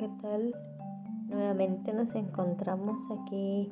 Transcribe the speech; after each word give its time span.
¿qué 0.00 0.08
tal? 0.22 0.56
Nuevamente 1.28 1.92
nos 1.92 2.14
encontramos 2.14 2.96
aquí 3.10 3.70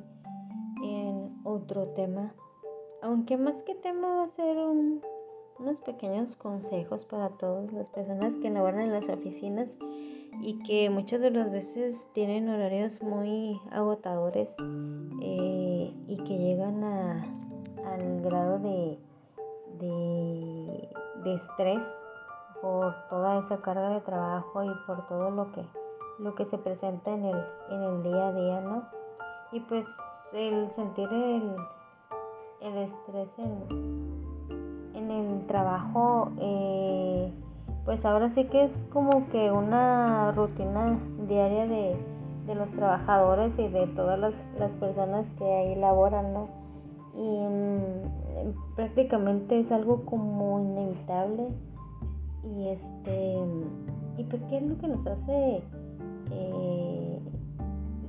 en 0.84 1.40
otro 1.43 1.86
tema. 1.95 2.34
Aunque 3.00 3.38
más 3.38 3.62
que 3.62 3.74
tema 3.74 4.08
va 4.16 4.24
a 4.24 4.30
ser 4.32 4.59
unos 4.59 5.80
pequeños 5.80 6.36
consejos 6.36 7.06
para 7.06 7.30
todas 7.30 7.72
las 7.72 7.88
personas 7.88 8.34
que 8.43 8.50
laboran 8.50 8.82
en 8.82 8.93
las 8.93 9.09
oficinas 9.09 9.70
y 10.43 10.59
que 10.64 10.91
muchas 10.91 11.22
de 11.22 11.30
las 11.30 11.50
veces 11.50 12.06
tienen 12.12 12.50
horarios 12.50 13.02
muy 13.02 13.58
agotadores 13.70 14.54
eh, 15.22 15.95
y 16.08 16.16
que 16.24 16.36
llegan 16.36 16.84
al 16.84 18.20
grado 18.20 18.58
de, 18.58 18.98
de 19.80 21.35
estrés 21.35 21.85
por 22.61 22.95
toda 23.08 23.39
esa 23.39 23.63
carga 23.63 23.95
de 23.95 24.03
trabajo 24.03 24.63
y 24.63 24.71
por 24.86 25.07
todo 25.07 25.31
lo 25.31 25.53
que, 25.53 25.63
lo 26.18 26.35
que 26.35 26.45
se 26.45 26.58
presenta 26.58 27.13
en 27.13 27.25
el, 27.25 27.36
en 27.71 27.82
el 27.82 28.03
día 28.03 28.29
a 28.29 28.32
día, 28.32 28.61
¿no? 28.61 28.82
Y 29.53 29.61
pues 29.61 29.89
el 30.35 30.71
sentir 30.72 31.09
el, 31.13 31.54
el 32.61 32.77
estrés 32.78 33.39
en, 33.39 34.95
en 34.95 35.11
el 35.11 35.47
trabajo, 35.47 36.33
eh, 36.39 37.33
pues 37.84 38.05
ahora 38.05 38.31
sí 38.31 38.45
que 38.45 38.64
es 38.64 38.84
como 38.92 39.28
que 39.28 39.50
una 39.50 40.33
rutina 40.33 40.98
diaria 41.27 41.67
de, 41.67 41.97
de 42.47 42.55
los 42.55 42.70
trabajadores 42.73 43.53
y 43.59 43.69
de 43.69 43.87
todas 43.89 44.19
las, 44.19 44.34
las, 44.59 44.75
personas 44.77 45.27
que 45.39 45.45
ahí 45.45 45.75
laboran, 45.77 46.34
¿no? 46.34 46.48
Y 47.14 47.47
mm, 47.47 48.75
prácticamente 48.77 49.61
es 49.61 49.73
algo 49.73 50.05
como 50.05 50.61
inevitable 50.61 51.48
y 52.45 52.69
este 52.69 53.39
y 54.17 54.25
pues 54.25 54.42
qué 54.48 54.59
es 54.59 54.62
lo 54.62 54.79
que 54.79 54.89
nos 54.89 55.07
hace 55.07 55.62
eh, 56.31 57.21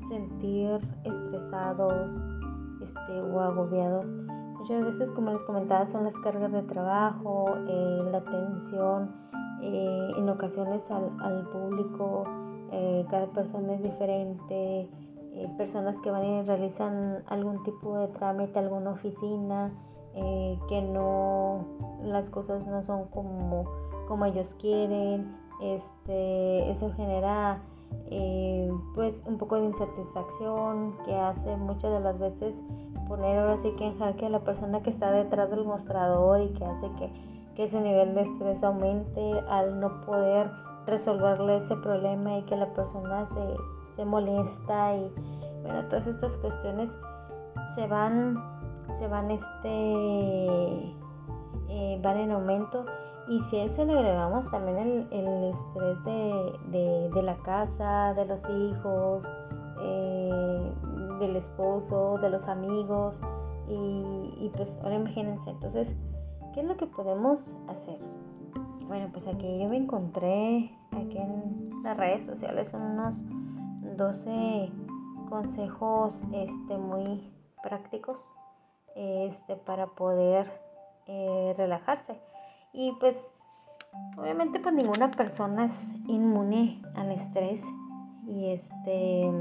sentir 0.08 0.80
estresados 1.04 2.28
este, 2.82 3.22
o 3.22 3.40
agobiados 3.40 4.16
muchas 4.58 4.84
veces 4.86 5.12
como 5.12 5.32
les 5.32 5.44
comentaba 5.44 5.86
son 5.86 6.04
las 6.06 6.18
cargas 6.20 6.52
de 6.52 6.64
trabajo 6.64 7.56
eh, 7.68 8.00
la 8.12 8.22
tensión 8.22 9.16
eh, 9.62 10.12
en 10.18 10.30
ocasiones 10.30 10.90
al, 10.90 11.12
al 11.20 11.48
público 11.50 12.24
cada 13.10 13.26
persona 13.28 13.74
es 13.74 13.82
diferente 13.82 14.88
personas 15.58 16.00
que 16.02 16.12
van 16.12 16.24
y 16.24 16.44
realizan 16.44 17.24
algún 17.26 17.64
tipo 17.64 17.98
de 17.98 18.08
trámite 18.10 18.60
alguna 18.60 18.92
oficina 18.92 19.72
que 20.14 20.82
no 20.84 21.66
las 22.04 22.30
cosas 22.30 22.68
no 22.68 22.84
son 22.84 23.08
como 23.08 23.66
como 24.10 24.26
ellos 24.26 24.56
quieren, 24.60 25.38
este, 25.62 26.72
eso 26.72 26.92
genera 26.98 27.62
eh, 28.12 28.72
pues 28.96 29.16
un 29.26 29.38
poco 29.38 29.56
de 29.56 29.66
insatisfacción 29.66 30.96
que 31.06 31.16
hace 31.16 31.56
muchas 31.58 31.92
de 31.92 32.00
las 32.00 32.18
veces 32.18 32.56
poner 33.08 33.40
ahora 33.40 33.58
sí 33.62 33.72
que 33.78 33.88
en 33.88 33.98
jaque 33.98 34.26
a 34.26 34.30
la 34.30 34.40
persona 34.40 34.82
que 34.82 34.90
está 34.90 35.12
detrás 35.12 35.50
del 35.50 35.66
mostrador 35.66 36.42
y 36.42 36.50
que 36.54 36.64
hace 36.64 36.92
que, 36.98 37.12
que 37.56 37.64
ese 37.66 37.82
nivel 37.82 38.16
de 38.16 38.22
estrés 38.22 38.64
aumente 38.64 39.40
al 39.50 39.80
no 39.80 40.02
poder 40.06 40.50
resolverle 40.86 41.58
ese 41.58 41.76
problema 41.78 42.38
y 42.38 42.44
que 42.44 42.56
la 42.56 42.74
persona 42.74 43.28
se, 43.28 43.96
se 43.96 44.06
molesta 44.06 44.96
y 44.96 45.12
bueno 45.64 45.86
todas 45.90 46.08
estas 46.08 46.38
cuestiones 46.38 46.90
se 47.76 47.88
van 47.88 48.36
se 48.98 49.08
van 49.08 49.32
este 49.32 50.96
eh, 51.70 52.00
van 52.02 52.18
en 52.18 52.32
aumento 52.32 52.86
y 53.30 53.44
si 53.44 53.58
a 53.58 53.66
eso 53.66 53.86
le 53.86 53.94
agregamos 53.94 54.50
también 54.50 55.08
el, 55.12 55.44
estrés 55.44 56.04
de, 56.04 57.22
la 57.22 57.38
casa, 57.38 58.16
de 58.16 58.26
los 58.26 58.44
hijos, 58.50 59.24
eh, 59.82 60.74
del 61.20 61.36
esposo, 61.36 62.18
de 62.18 62.30
los 62.32 62.44
amigos, 62.48 63.16
y, 63.68 64.50
pues 64.56 64.80
ahora 64.82 64.96
imagínense, 64.96 65.48
entonces, 65.52 65.88
¿qué 66.54 66.62
es 66.62 66.66
lo 66.66 66.76
que 66.76 66.88
podemos 66.88 67.40
hacer? 67.68 68.00
Bueno, 68.88 69.10
pues 69.14 69.28
aquí 69.28 69.60
yo 69.60 69.70
me 69.70 69.78
encontré, 69.78 70.76
aquí 70.92 71.20
en 71.20 71.70
las 71.84 71.96
redes 71.98 72.26
sociales, 72.26 72.74
unos 72.74 73.16
12 73.96 74.72
consejos 75.30 76.20
este, 76.34 76.78
muy 76.80 77.32
prácticos 77.62 78.28
este, 78.96 79.56
para 79.56 79.86
poder 79.86 80.52
eh, 81.06 81.54
relajarse. 81.56 82.29
Y 82.74 82.92
pues 83.00 83.16
obviamente 84.18 84.60
pues 84.60 84.74
ninguna 84.74 85.12
persona 85.12 85.66
es 85.66 85.96
inmune 86.08 86.82
al 86.96 87.12
estrés 87.12 87.64
y 88.28 88.52
este 88.52 89.32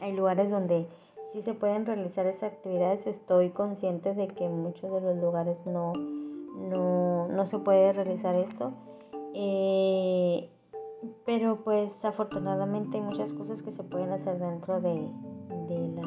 hay 0.00 0.12
lugares 0.14 0.50
donde 0.50 0.86
sí 1.28 1.42
se 1.42 1.54
pueden 1.54 1.86
realizar 1.86 2.26
esas 2.26 2.52
actividades. 2.52 3.06
Estoy 3.06 3.50
consciente 3.50 4.14
de 4.14 4.28
que 4.28 4.44
en 4.44 4.62
muchos 4.62 4.92
de 4.92 5.00
los 5.00 5.16
lugares 5.16 5.66
no, 5.66 5.92
no, 5.94 7.46
se 7.46 7.58
puede 7.58 7.92
realizar 7.92 8.34
esto. 8.34 8.72
Eh, 9.34 10.50
pero 11.24 11.62
pues 11.62 12.04
afortunadamente 12.04 12.96
hay 12.96 13.02
muchas 13.02 13.32
cosas 13.32 13.62
que 13.62 13.72
se 13.72 13.82
pueden 13.84 14.12
hacer 14.12 14.38
dentro 14.38 14.80
de, 14.80 14.94
de 15.68 15.88
la 15.88 16.02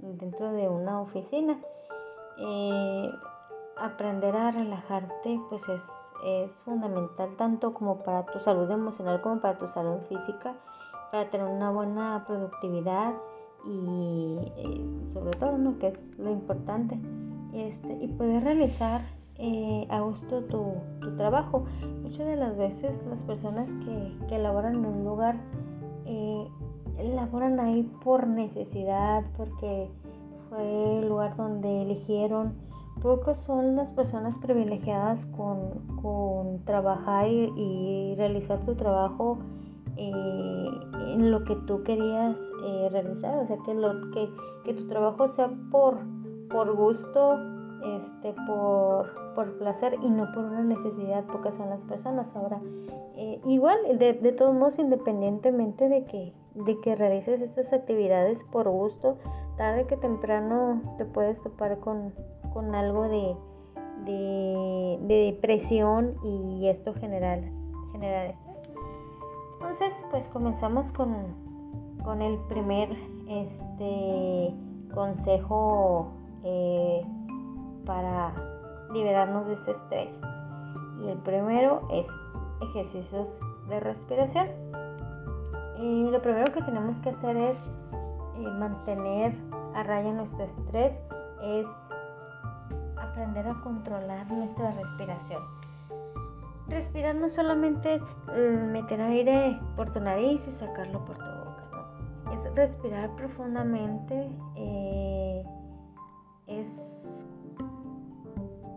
dentro 0.00 0.52
de 0.52 0.68
una 0.68 1.00
oficina. 1.00 1.58
Eh, 2.38 3.10
aprender 3.80 4.34
a 4.36 4.50
relajarte 4.50 5.40
pues 5.48 5.62
es, 5.68 5.82
es, 6.24 6.52
fundamental 6.60 7.30
tanto 7.36 7.74
como 7.74 7.98
para 8.02 8.26
tu 8.26 8.40
salud 8.40 8.70
emocional 8.70 9.20
como 9.20 9.40
para 9.40 9.58
tu 9.58 9.68
salud 9.68 9.98
física, 10.08 10.54
para 11.12 11.30
tener 11.30 11.46
una 11.46 11.70
buena 11.70 12.24
productividad 12.26 13.14
y 13.64 14.38
eh, 14.56 14.86
sobre 15.12 15.38
todo 15.38 15.58
¿no? 15.58 15.78
que 15.78 15.88
es 15.88 16.18
lo 16.18 16.30
importante 16.30 16.98
este, 17.52 17.98
y 18.00 18.08
poder 18.08 18.44
realizar 18.44 19.02
eh, 19.36 19.86
a 19.88 20.00
gusto 20.00 20.42
tu, 20.44 20.74
tu, 21.00 21.16
trabajo. 21.16 21.64
Muchas 22.02 22.26
de 22.26 22.36
las 22.36 22.56
veces 22.56 23.00
las 23.08 23.22
personas 23.22 23.68
que, 23.84 24.26
que 24.28 24.38
laboran 24.38 24.74
en 24.74 24.86
un 24.86 25.04
lugar 25.04 25.36
eh, 26.06 26.48
laboran 27.04 27.60
ahí 27.60 27.82
por 28.02 28.26
necesidad, 28.26 29.24
porque 29.36 29.90
fue 30.48 30.98
el 30.98 31.08
lugar 31.08 31.36
donde 31.36 31.82
eligieron 31.82 32.54
Pocos 33.02 33.38
son 33.38 33.76
las 33.76 33.88
personas 33.90 34.36
privilegiadas 34.38 35.24
con, 35.26 36.64
trabajar 36.64 37.28
y, 37.28 38.14
realizar 38.16 38.58
tu 38.64 38.74
trabajo 38.74 39.38
eh, 39.96 40.66
en 41.14 41.30
lo 41.30 41.44
que 41.44 41.54
tú 41.66 41.82
querías 41.84 42.36
eh, 42.64 42.88
realizar, 42.90 43.38
o 43.38 43.46
sea, 43.46 43.56
que, 43.64 43.74
lo, 43.74 44.10
que, 44.10 44.28
que 44.64 44.74
tu 44.74 44.86
trabajo 44.88 45.28
sea 45.28 45.50
por, 45.70 45.98
por 46.50 46.74
gusto, 46.74 47.38
este, 47.84 48.34
por, 48.46 49.34
por 49.34 49.56
placer 49.58 49.96
y 50.02 50.08
no 50.08 50.30
por 50.32 50.44
una 50.44 50.62
necesidad, 50.62 51.24
pocas 51.26 51.56
son 51.56 51.70
las 51.70 51.84
personas. 51.84 52.34
Ahora, 52.34 52.60
eh, 53.16 53.40
igual, 53.46 53.78
de, 53.98 54.14
de, 54.14 54.32
todos 54.32 54.54
modos, 54.54 54.78
independientemente 54.78 55.88
de 55.88 56.04
que, 56.04 56.32
de 56.54 56.80
que 56.80 56.96
realices 56.96 57.40
estas 57.40 57.72
actividades 57.72 58.42
por 58.44 58.68
gusto, 58.68 59.16
tarde 59.56 59.86
que 59.86 59.96
temprano 59.96 60.82
te 60.98 61.04
puedes 61.04 61.40
topar 61.40 61.78
con, 61.78 62.12
con 62.52 62.74
algo 62.74 63.08
de, 63.08 63.36
de, 64.04 64.98
depresión 65.00 66.16
y 66.22 66.68
esto 66.68 66.94
general, 66.94 67.50
general 67.92 68.30
estrés. 68.30 68.56
Entonces, 69.54 69.94
pues 70.10 70.26
comenzamos 70.28 70.90
con, 70.92 71.14
con 72.04 72.22
el 72.22 72.38
primer 72.48 72.90
este, 73.28 74.54
consejo 74.94 76.12
eh, 76.44 77.04
para 77.84 78.32
liberarnos 78.92 79.46
de 79.46 79.54
ese 79.54 79.72
estrés. 79.72 80.20
Y 81.02 81.08
el 81.08 81.18
primero 81.18 81.82
es 81.92 82.06
ejercicios 82.60 83.38
de 83.68 83.80
respiración. 83.80 84.48
Y 85.80 86.10
lo 86.10 86.20
primero 86.20 86.52
que 86.52 86.62
tenemos 86.62 86.96
que 86.98 87.10
hacer 87.10 87.36
es 87.36 87.58
eh, 88.38 88.50
mantener 88.58 89.34
a 89.74 89.82
raya 89.82 90.12
nuestro 90.12 90.44
estrés, 90.44 91.00
es 91.42 91.66
a 93.46 93.60
controlar 93.60 94.30
nuestra 94.30 94.70
respiración. 94.72 95.42
Respirar 96.68 97.14
no 97.14 97.30
solamente 97.30 97.94
es 97.94 98.02
mm, 98.26 98.72
meter 98.72 99.00
aire 99.00 99.58
por 99.76 99.92
tu 99.92 100.00
nariz 100.00 100.46
y 100.46 100.52
sacarlo 100.52 101.04
por 101.04 101.16
tu 101.16 101.24
boca, 101.24 101.68
no. 101.72 102.32
Es 102.32 102.54
respirar 102.54 103.14
profundamente, 103.16 104.28
eh, 104.56 105.44
es 106.46 107.02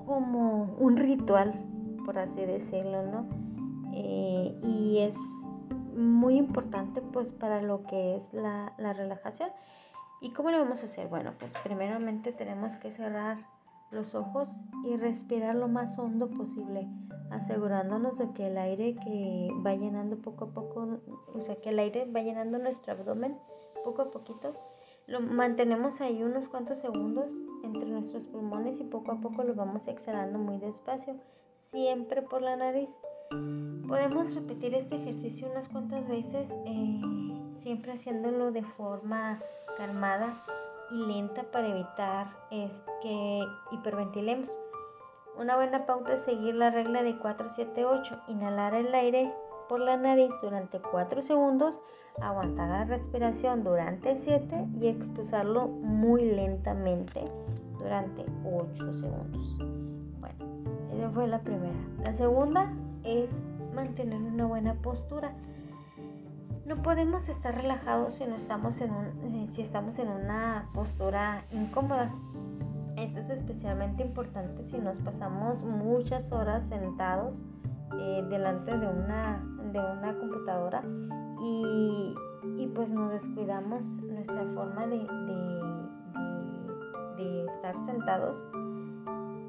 como 0.05 0.75
un 0.79 0.97
ritual, 0.97 1.53
por 2.05 2.17
así 2.17 2.45
decirlo, 2.45 3.03
¿no? 3.03 3.25
Eh, 3.93 4.57
y 4.63 4.99
es 4.99 5.17
muy 5.95 6.37
importante 6.37 7.01
pues 7.01 7.31
para 7.31 7.61
lo 7.61 7.83
que 7.83 8.15
es 8.15 8.33
la, 8.33 8.73
la 8.77 8.93
relajación. 8.93 9.49
¿Y 10.21 10.31
cómo 10.31 10.51
lo 10.51 10.59
vamos 10.59 10.81
a 10.83 10.85
hacer? 10.85 11.07
Bueno, 11.07 11.33
pues 11.39 11.57
primeramente 11.63 12.31
tenemos 12.31 12.77
que 12.77 12.91
cerrar 12.91 13.37
los 13.91 14.15
ojos 14.15 14.49
y 14.83 14.95
respirar 14.95 15.55
lo 15.55 15.67
más 15.67 15.99
hondo 15.99 16.29
posible, 16.29 16.88
asegurándonos 17.29 18.17
de 18.17 18.31
que 18.31 18.47
el 18.47 18.57
aire 18.57 18.95
que 18.95 19.49
va 19.65 19.75
llenando 19.75 20.17
poco 20.17 20.45
a 20.45 20.53
poco, 20.53 21.01
o 21.33 21.41
sea, 21.41 21.55
que 21.57 21.69
el 21.69 21.79
aire 21.79 22.05
va 22.05 22.21
llenando 22.21 22.57
nuestro 22.57 22.93
abdomen 22.93 23.38
poco 23.83 24.01
a 24.01 24.11
poquito. 24.11 24.53
Lo 25.07 25.19
mantenemos 25.19 25.99
ahí 25.99 26.23
unos 26.23 26.47
cuantos 26.47 26.79
segundos 26.79 27.29
entre 27.63 27.85
nuestros 27.85 28.23
pulmones 28.23 28.79
y 28.79 28.83
poco 28.83 29.11
a 29.11 29.19
poco 29.19 29.43
lo 29.43 29.55
vamos 29.55 29.88
exhalando 29.88 30.39
muy 30.39 30.57
despacio, 30.57 31.15
siempre 31.65 32.21
por 32.21 32.41
la 32.41 32.55
nariz. 32.55 32.95
Podemos 33.87 34.33
repetir 34.35 34.73
este 34.73 34.95
ejercicio 34.95 35.49
unas 35.51 35.67
cuantas 35.67 36.07
veces, 36.07 36.55
eh, 36.65 37.01
siempre 37.57 37.94
haciéndolo 37.94 38.51
de 38.51 38.63
forma 38.63 39.39
calmada 39.77 40.44
y 40.91 41.05
lenta 41.05 41.43
para 41.51 41.67
evitar 41.67 42.27
es 42.51 42.83
que 43.01 43.39
hiperventilemos. 43.71 44.49
Una 45.38 45.55
buena 45.55 45.85
pauta 45.85 46.13
es 46.15 46.23
seguir 46.23 46.55
la 46.55 46.69
regla 46.69 47.03
de 47.03 47.17
4-7-8, 47.17 48.23
inhalar 48.27 48.73
el 48.73 48.93
aire 48.93 49.33
por 49.69 49.79
la 49.79 49.95
nariz 49.95 50.33
durante 50.41 50.79
4 50.79 51.21
segundos, 51.21 51.81
aguantar 52.21 52.67
la 52.67 52.83
respiración 52.83 53.63
durante 53.63 54.17
7 54.17 54.67
y 54.81 54.88
expulsarlo 54.88 55.67
muy 55.67 56.25
lentamente 56.25 57.23
durante 57.79 58.25
8 58.45 58.94
segundos. 58.94 59.57
Bueno, 60.19 60.45
esa 60.94 61.09
fue 61.11 61.27
la 61.27 61.39
primera. 61.39 61.79
La 62.03 62.13
segunda 62.13 62.73
es 63.05 63.41
mantener 63.73 64.21
una 64.21 64.45
buena 64.45 64.73
postura. 64.75 65.33
No 66.65 66.81
podemos 66.81 67.27
estar 67.29 67.55
relajados 67.55 68.15
si, 68.15 68.25
no 68.25 68.35
estamos, 68.35 68.79
en 68.81 68.91
eh, 68.91 69.47
si 69.49 69.61
estamos 69.61 69.97
en 69.99 70.09
una 70.09 70.69
postura 70.73 71.45
incómoda. 71.51 72.11
Esto 72.97 73.19
es 73.19 73.29
especialmente 73.29 74.03
importante 74.03 74.65
si 74.65 74.77
nos 74.77 74.97
pasamos 74.99 75.63
muchas 75.63 76.31
horas 76.31 76.67
sentados 76.67 77.41
eh, 77.97 78.25
delante 78.29 78.77
de 78.77 78.87
una, 78.87 79.47
computadora 80.19 80.83
y, 81.41 82.13
pues 82.75 82.91
nos 82.91 83.11
descuidamos 83.11 83.85
nuestra 84.03 84.45
forma 84.53 84.85
de, 84.87 84.99
de 87.17 87.45
estar 87.45 87.77
sentados 87.85 88.45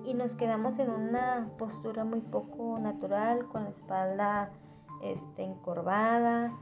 y 0.05 0.15
nos 0.15 0.35
quedamos 0.35 0.79
en 0.79 0.91
una 0.91 1.49
postura 1.59 2.05
muy 2.05 2.21
poco 2.21 2.79
natural, 2.79 3.47
con 3.47 3.65
la 3.65 3.71
espalda 3.71 4.51
este, 5.03 5.45
encorvada, 5.45 6.53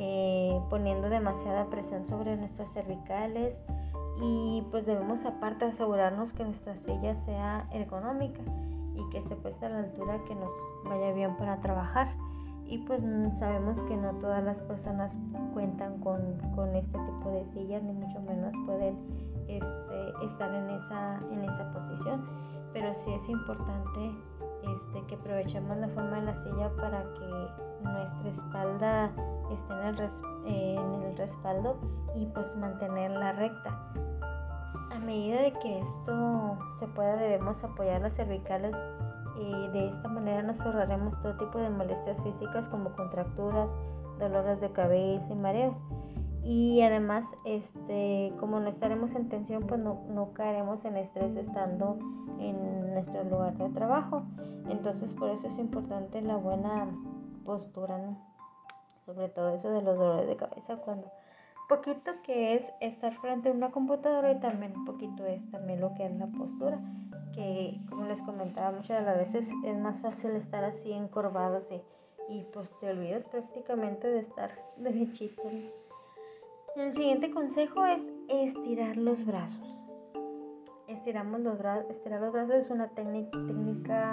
eh, 0.00 0.60
poniendo 0.70 1.08
demasiada 1.08 1.66
presión 1.66 2.06
sobre 2.06 2.36
nuestras 2.36 2.72
cervicales 2.72 3.60
y 4.22 4.62
pues 4.70 4.86
debemos 4.86 5.24
aparte 5.24 5.64
asegurarnos 5.64 6.32
que 6.32 6.44
nuestra 6.44 6.76
silla 6.76 7.16
sea 7.16 7.68
ergonómica 7.72 8.40
y 8.94 9.10
que 9.10 9.18
esté 9.18 9.34
puesta 9.34 9.66
a 9.66 9.70
la 9.70 9.78
altura 9.80 10.20
que 10.28 10.36
nos 10.36 10.52
vaya 10.84 11.12
bien 11.12 11.36
para 11.36 11.60
trabajar. 11.60 12.14
Y 12.64 12.78
pues 12.78 13.02
sabemos 13.38 13.82
que 13.84 13.96
no 13.96 14.12
todas 14.16 14.44
las 14.44 14.62
personas 14.62 15.18
cuentan 15.52 15.98
con, 16.00 16.38
con 16.54 16.76
este 16.76 16.98
tipo 16.98 17.30
de 17.30 17.44
sillas, 17.46 17.82
ni 17.82 17.92
mucho 17.92 18.20
menos 18.20 18.52
pueden 18.66 18.96
este, 19.48 20.26
estar 20.26 20.54
en 20.54 20.70
esa, 20.70 21.20
en 21.32 21.44
esa 21.44 21.72
posición 21.72 22.22
pero 22.72 22.94
sí 22.94 23.12
es 23.12 23.28
importante 23.28 24.12
este, 24.74 25.02
que 25.06 25.14
aprovechemos 25.14 25.76
la 25.78 25.88
forma 25.88 26.20
de 26.20 26.22
la 26.22 26.34
silla 26.44 26.70
para 26.76 27.02
que 27.14 27.48
nuestra 27.82 28.28
espalda 28.28 29.12
esté 29.52 29.72
en 29.72 29.80
el, 29.86 30.00
eh, 30.46 30.74
en 30.74 31.02
el 31.02 31.16
respaldo 31.16 31.76
y 32.14 32.26
pues 32.26 32.56
mantenerla 32.56 33.32
recta. 33.32 33.92
A 34.90 34.98
medida 34.98 35.42
de 35.42 35.52
que 35.52 35.78
esto 35.80 36.58
se 36.78 36.86
pueda 36.88 37.16
debemos 37.16 37.62
apoyar 37.62 38.02
las 38.02 38.14
cervicales 38.14 38.74
y 39.40 39.68
de 39.68 39.88
esta 39.88 40.08
manera 40.08 40.42
nos 40.42 40.60
ahorraremos 40.60 41.20
todo 41.22 41.36
tipo 41.36 41.58
de 41.58 41.70
molestias 41.70 42.20
físicas 42.22 42.68
como 42.68 42.90
contracturas, 42.96 43.68
dolores 44.18 44.60
de 44.60 44.72
cabeza 44.72 45.32
y 45.32 45.36
mareos 45.36 45.82
y 46.48 46.80
además 46.82 47.26
este 47.44 48.32
como 48.40 48.58
no 48.58 48.68
estaremos 48.70 49.12
en 49.12 49.28
tensión 49.28 49.64
pues 49.66 49.80
no, 49.80 50.00
no, 50.08 50.32
caeremos 50.32 50.84
en 50.84 50.96
estrés 50.96 51.36
estando 51.36 51.98
en 52.38 52.77
nuestro 52.98 53.24
lugar 53.24 53.56
de 53.56 53.68
trabajo. 53.70 54.22
Entonces 54.68 55.12
por 55.14 55.30
eso 55.30 55.46
es 55.46 55.58
importante 55.58 56.20
la 56.20 56.36
buena 56.36 56.88
postura 57.44 57.98
sobre 59.06 59.28
todo 59.28 59.54
eso 59.54 59.70
de 59.70 59.80
los 59.80 59.96
dolores 59.96 60.28
de 60.28 60.36
cabeza 60.36 60.76
cuando 60.76 61.10
poquito 61.66 62.12
que 62.22 62.56
es 62.56 62.74
estar 62.80 63.14
frente 63.14 63.48
a 63.48 63.52
una 63.52 63.70
computadora 63.70 64.32
y 64.32 64.40
también 64.40 64.84
poquito 64.84 65.24
es 65.24 65.50
también 65.50 65.80
lo 65.80 65.94
que 65.94 66.04
es 66.04 66.12
la 66.18 66.26
postura 66.26 66.78
que 67.34 67.80
como 67.88 68.04
les 68.04 68.20
comentaba 68.20 68.76
muchas 68.76 69.06
de 69.06 69.12
veces 69.12 69.50
es 69.64 69.78
más 69.78 69.98
fácil 70.02 70.32
estar 70.32 70.62
así 70.64 70.92
encorvados 70.92 71.70
y, 71.70 71.80
y 72.34 72.44
pues 72.52 72.68
te 72.80 72.90
olvidas 72.90 73.26
prácticamente 73.28 74.08
de 74.08 74.18
estar 74.18 74.50
derechito 74.76 75.42
el 76.76 76.92
siguiente 76.92 77.30
consejo 77.30 77.86
es 77.86 78.02
estirar 78.28 78.96
los 78.96 79.24
brazos. 79.26 79.87
Estiramos 80.88 81.40
los 81.40 81.58
brazos, 81.58 81.90
estirar 81.90 82.22
los 82.22 82.32
brazos 82.32 82.54
es 82.54 82.70
una 82.70 82.88
técnica 82.88 84.10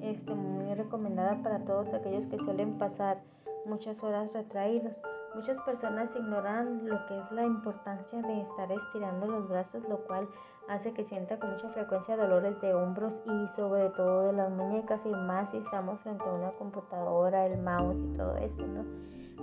este, 0.00 0.32
muy 0.32 0.72
recomendada 0.72 1.42
para 1.42 1.64
todos 1.64 1.92
aquellos 1.92 2.26
que 2.28 2.38
suelen 2.38 2.78
pasar 2.78 3.20
muchas 3.66 4.04
horas 4.04 4.32
retraídos. 4.32 5.02
Muchas 5.34 5.60
personas 5.62 6.14
ignoran 6.14 6.86
lo 6.86 7.04
que 7.06 7.18
es 7.18 7.32
la 7.32 7.44
importancia 7.44 8.22
de 8.22 8.40
estar 8.40 8.70
estirando 8.70 9.26
los 9.26 9.48
brazos, 9.48 9.82
lo 9.88 10.04
cual 10.04 10.28
hace 10.68 10.92
que 10.92 11.04
sienta 11.04 11.40
con 11.40 11.50
mucha 11.50 11.68
frecuencia 11.70 12.16
dolores 12.16 12.60
de 12.60 12.72
hombros 12.72 13.20
y 13.26 13.48
sobre 13.48 13.90
todo 13.90 14.26
de 14.26 14.32
las 14.34 14.50
muñecas 14.52 15.04
y 15.04 15.10
más 15.10 15.50
si 15.50 15.56
estamos 15.56 15.98
frente 16.02 16.22
a 16.24 16.32
una 16.32 16.52
computadora, 16.52 17.46
el 17.46 17.60
mouse 17.60 18.00
y 18.00 18.16
todo 18.16 18.36
eso, 18.36 18.64
¿no? 18.64 18.84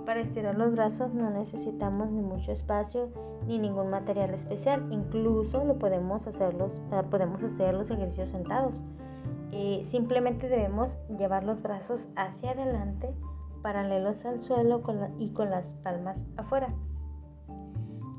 Para 0.06 0.20
estirar 0.20 0.56
los 0.56 0.72
brazos 0.72 1.12
no 1.12 1.30
necesitamos 1.30 2.10
ni 2.10 2.22
mucho 2.22 2.52
espacio 2.52 3.10
ni 3.46 3.58
ningún 3.58 3.90
material 3.90 4.34
especial. 4.34 4.86
Incluso 4.90 5.64
lo 5.64 5.78
podemos, 5.78 6.26
hacerlos, 6.26 6.80
ah, 6.90 7.04
podemos 7.10 7.42
hacer 7.42 7.74
los 7.74 7.90
ejercicios 7.90 8.30
sentados. 8.30 8.84
Eh, 9.52 9.82
simplemente 9.84 10.48
debemos 10.48 10.96
llevar 11.18 11.44
los 11.44 11.60
brazos 11.62 12.08
hacia 12.16 12.52
adelante, 12.52 13.14
paralelos 13.62 14.24
al 14.24 14.40
suelo 14.40 14.82
y 15.18 15.32
con 15.32 15.50
las 15.50 15.74
palmas 15.74 16.24
afuera. 16.36 16.72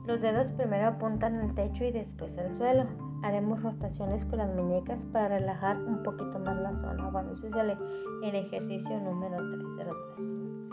Los 0.05 0.19
dedos 0.19 0.51
primero 0.51 0.87
apuntan 0.87 1.39
al 1.39 1.53
techo 1.55 1.85
y 1.85 1.91
después 1.91 2.37
al 2.37 2.53
suelo. 2.53 2.85
Haremos 3.23 3.61
rotaciones 3.61 4.25
con 4.25 4.39
las 4.39 4.53
muñecas 4.53 5.05
para 5.05 5.39
relajar 5.39 5.77
un 5.77 6.03
poquito 6.03 6.39
más 6.39 6.57
la 6.59 6.75
zona. 6.75 7.09
Bueno, 7.09 7.31
ese 7.33 7.47
es 7.47 7.55
el, 7.55 7.77
el 8.23 8.35
ejercicio 8.35 8.99
número 8.99 9.37
303. 9.37 10.70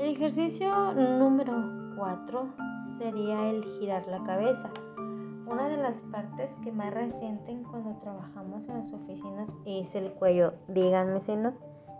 El 0.00 0.16
ejercicio 0.16 0.94
número 0.94 1.52
4 1.98 2.48
sería 2.96 3.50
el 3.50 3.62
girar 3.62 4.06
la 4.06 4.22
cabeza. 4.24 4.70
Una 5.46 5.68
de 5.68 5.76
las 5.76 6.00
partes 6.04 6.58
que 6.64 6.72
más 6.72 6.94
resienten 6.94 7.64
cuando 7.64 7.94
trabajamos 8.00 8.66
en 8.66 8.78
las 8.78 8.94
oficinas 8.94 9.58
es 9.66 9.94
el 9.94 10.10
cuello. 10.14 10.54
Díganme 10.68 11.20
si 11.20 11.36
no, 11.36 11.52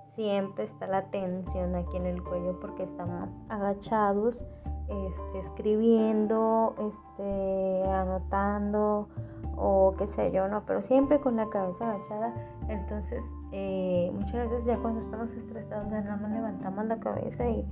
siempre 0.06 0.64
está 0.64 0.86
la 0.86 1.10
tensión 1.10 1.74
aquí 1.74 1.98
en 1.98 2.06
el 2.06 2.22
cuello 2.22 2.58
porque 2.58 2.84
estamos 2.84 3.38
agachados, 3.50 4.46
este, 4.90 5.38
escribiendo, 5.38 6.74
este, 6.78 7.90
anotando 7.90 9.08
o 9.56 9.94
qué 9.98 10.06
sé 10.06 10.32
yo, 10.32 10.48
no, 10.48 10.62
pero 10.66 10.82
siempre 10.82 11.20
con 11.20 11.36
la 11.36 11.48
cabeza 11.48 11.90
agachada. 11.90 12.34
Entonces, 12.68 13.24
eh, 13.52 14.10
muchas 14.14 14.48
veces 14.48 14.64
ya 14.64 14.76
cuando 14.78 15.00
estamos 15.00 15.30
estresados, 15.30 15.88
nada 15.88 16.16
más 16.16 16.30
levantamos 16.30 16.84
la 16.86 16.98
cabeza 16.98 17.48
y 17.48 17.64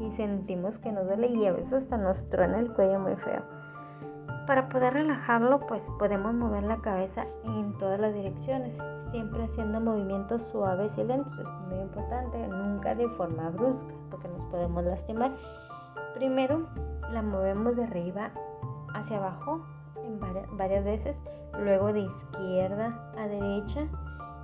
y 0.00 0.10
sentimos 0.10 0.78
que 0.78 0.92
nos 0.92 1.06
duele 1.06 1.28
y 1.28 1.46
a 1.46 1.52
veces 1.52 1.72
hasta 1.72 1.96
nos 1.96 2.28
truena 2.30 2.58
el 2.58 2.72
cuello 2.72 2.98
muy 3.00 3.16
feo. 3.16 3.42
Para 4.46 4.68
poder 4.68 4.92
relajarlo, 4.92 5.60
pues 5.66 5.90
podemos 5.98 6.34
mover 6.34 6.64
la 6.64 6.76
cabeza 6.78 7.24
en 7.44 7.72
todas 7.78 7.98
las 7.98 8.12
direcciones, 8.12 8.76
siempre 9.08 9.44
haciendo 9.44 9.80
movimientos 9.80 10.42
suaves 10.52 10.98
y 10.98 11.04
lentos. 11.04 11.40
Es 11.40 11.68
muy 11.70 11.80
importante, 11.80 12.46
nunca 12.48 12.94
de 12.94 13.08
forma 13.10 13.48
brusca, 13.50 13.94
porque 14.10 14.28
nos 14.28 14.44
podemos 14.46 14.84
lastimar. 14.84 15.34
Primero 16.14 16.68
la 17.12 17.22
movemos 17.22 17.76
de 17.76 17.84
arriba 17.84 18.30
hacia 18.94 19.16
abajo 19.18 19.64
en 20.04 20.20
varias, 20.20 20.46
varias 20.56 20.84
veces, 20.84 21.22
luego 21.58 21.92
de 21.92 22.00
izquierda 22.00 23.12
a 23.18 23.26
derecha 23.26 23.86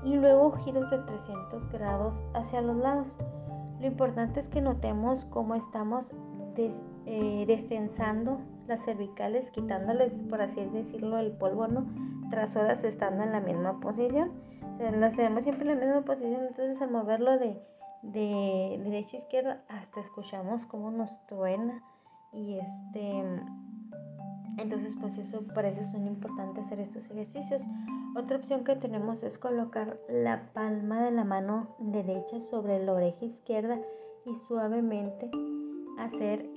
y 0.04 0.16
luego 0.16 0.52
giros 0.52 0.90
de 0.90 0.98
300 0.98 1.70
grados 1.72 2.24
hacia 2.34 2.60
los 2.60 2.76
lados. 2.76 3.16
Lo 3.80 3.86
importante 3.86 4.40
es 4.40 4.48
que 4.48 4.60
notemos 4.60 5.24
cómo 5.26 5.54
estamos 5.54 6.12
eh, 6.56 7.44
destensando 7.46 8.40
las 8.66 8.84
cervicales, 8.84 9.50
quitándoles, 9.50 10.22
por 10.24 10.42
así 10.42 10.64
decirlo, 10.66 11.18
el 11.18 11.32
polvo, 11.32 11.66
¿no? 11.66 11.86
Tras 12.30 12.56
horas 12.56 12.84
estando 12.84 13.22
en 13.22 13.32
la 13.32 13.40
misma 13.40 13.80
posición. 13.80 14.32
O 14.74 15.10
tenemos 15.16 15.42
siempre 15.42 15.70
en 15.70 15.78
la 15.78 15.86
misma 15.86 16.02
posición, 16.02 16.44
entonces 16.46 16.80
al 16.80 16.90
moverlo 16.90 17.38
de, 17.38 17.60
de 18.02 18.80
derecha 18.82 19.16
a 19.16 19.20
izquierda, 19.20 19.64
hasta 19.68 20.00
escuchamos 20.00 20.66
cómo 20.66 20.90
nos 20.90 21.24
truena. 21.26 21.82
Y 22.32 22.58
este 22.58 23.24
Entonces, 24.58 24.96
pues 25.00 25.18
eso, 25.18 25.42
para 25.54 25.68
eso 25.68 25.80
es 25.80 25.92
muy 25.92 26.08
importante 26.08 26.60
hacer 26.60 26.80
estos 26.80 27.10
ejercicios. 27.10 27.62
Otra 28.16 28.36
opción 28.36 28.64
que 28.64 28.76
tenemos 28.76 29.22
es 29.22 29.38
colocar 29.38 29.98
la 30.08 30.52
palma 30.52 31.04
de 31.04 31.12
la 31.12 31.24
mano 31.24 31.76
derecha 31.78 32.40
sobre 32.40 32.84
la 32.84 32.92
oreja 32.92 33.24
izquierda 33.24 33.78
y 34.26 34.34
suavemente 34.48 35.30
hacer 35.98 36.50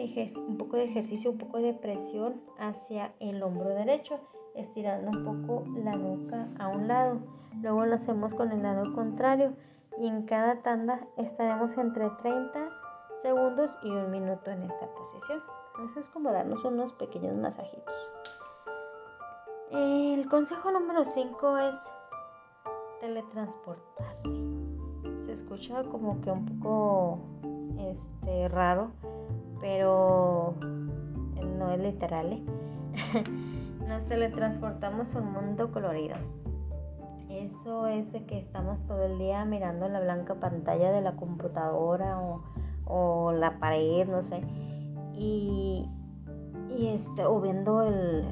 un 0.48 0.58
poco 0.58 0.78
de 0.78 0.86
ejercicio, 0.86 1.32
un 1.32 1.38
poco 1.38 1.60
de 1.60 1.74
presión 1.74 2.42
hacia 2.58 3.14
el 3.20 3.44
hombro 3.44 3.70
derecho, 3.70 4.20
estirando 4.56 5.18
un 5.18 5.26
poco 5.26 5.64
la 5.84 5.92
nuca 5.92 6.48
a 6.60 6.70
un 6.70 6.88
lado. 6.88 7.20
Luego 7.62 7.86
lo 7.86 7.96
hacemos 7.96 8.34
con 8.34 8.52
el 8.52 8.64
lado 8.64 8.94
contrario 8.94 9.54
y 9.98 10.08
en 10.08 10.26
cada 10.26 10.62
tanda 10.62 11.00
estaremos 11.18 11.78
entre 11.78 12.10
30 12.10 12.70
segundos 13.22 13.72
y 13.84 13.90
un 13.90 14.12
minuto 14.12 14.52
en 14.52 14.64
esta 14.64 14.88
posición. 14.96 15.42
Entonces 15.74 16.06
es 16.06 16.10
como 16.10 16.32
darnos 16.32 16.64
unos 16.66 16.94
pequeños 16.94 17.36
masajitos. 17.36 17.94
El 19.72 20.28
consejo 20.30 20.72
número 20.72 21.06
5 21.06 21.58
es 21.58 21.76
teletransportarse. 23.00 24.30
Se 25.26 25.32
escucha 25.32 25.84
como 25.84 26.22
que 26.22 26.32
un 26.32 26.60
poco 26.60 27.20
este, 27.80 28.50
raro, 28.50 28.92
pero 29.60 30.54
no 31.58 31.72
es 31.72 31.80
literal. 31.80 32.34
¿eh? 32.34 32.44
Nos 33.88 34.06
teletransportamos 34.06 35.16
a 35.16 35.20
un 35.20 35.34
mundo 35.34 35.72
colorido. 35.72 36.18
Eso 37.44 37.88
es 37.88 38.10
de 38.14 38.26
que 38.26 38.38
estamos 38.38 38.86
todo 38.88 39.04
el 39.04 39.18
día 39.18 39.44
mirando 39.44 39.90
la 39.90 40.00
blanca 40.00 40.36
pantalla 40.36 40.94
de 40.94 41.02
la 41.02 41.18
computadora 41.18 42.18
o, 42.86 43.34
la 43.34 43.60
pared, 43.60 44.08
no 44.08 44.22
sé, 44.22 44.42
y, 45.14 45.86
este, 46.78 47.26
o 47.26 47.42
viendo 47.42 47.82
el, 47.82 48.24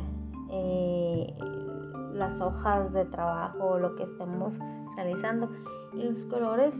eh, 0.50 1.36
las 2.14 2.40
hojas 2.40 2.94
de 2.94 3.04
trabajo 3.06 3.72
o 3.72 3.80
lo 3.80 3.96
que 3.98 4.04
estemos 4.04 4.54
realizando. 4.96 5.50
Y 5.94 6.04
los 6.04 6.26
colores 6.28 6.74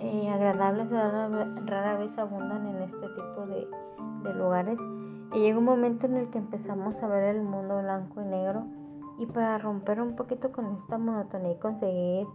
eh, 0.00 0.28
agradables 0.28 0.90
rara, 0.90 1.98
vez 1.98 2.18
abundan 2.18 2.66
en 2.66 2.82
este 2.82 3.08
tipo 3.10 3.46
de, 3.46 3.68
de 4.24 4.34
lugares. 4.34 4.78
Y 5.34 5.38
llega 5.38 5.58
un 5.58 5.64
momento 5.64 6.06
en 6.06 6.16
el 6.16 6.30
que 6.30 6.38
empezamos 6.38 7.00
a 7.00 7.06
ver 7.06 7.36
el 7.36 7.42
mundo 7.42 7.78
blanco 7.78 8.22
y 8.22 8.24
negro 8.24 8.66
y 9.18 9.26
para 9.26 9.58
romper 9.58 10.00
un 10.00 10.16
poquito 10.16 10.52
con 10.52 10.74
esta 10.76 10.98
monotonía 10.98 11.52
y 11.52 11.58
conseguir 11.58 12.26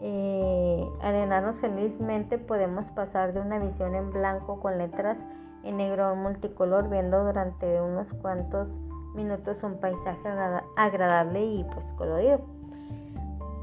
eh, 0.00 0.88
arenarnos 1.02 1.56
felizmente 1.60 2.38
podemos 2.38 2.90
pasar 2.92 3.34
de 3.34 3.40
una 3.40 3.58
visión 3.58 3.94
en 3.94 4.10
blanco 4.10 4.60
con 4.60 4.78
letras 4.78 5.24
en 5.62 5.76
negro 5.76 6.14
multicolor 6.16 6.88
viendo 6.88 7.22
durante 7.24 7.80
unos 7.82 8.12
cuantos 8.14 8.80
minutos 9.14 9.62
un 9.62 9.78
paisaje 9.78 10.28
agradable 10.76 11.44
y 11.44 11.64
pues 11.64 11.92
colorido. 11.94 12.40